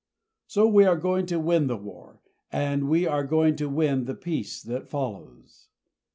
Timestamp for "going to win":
0.97-1.67, 3.23-4.05